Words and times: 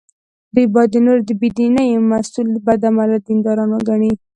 دوی 0.53 0.65
باید 0.73 0.89
د 0.93 0.97
نورو 1.05 1.21
د 1.27 1.31
بې 1.39 1.49
دینۍ 1.57 1.89
مسوول 2.11 2.47
بد 2.65 2.81
عمله 2.89 3.17
دینداران 3.27 3.69
وګڼي. 3.73 4.11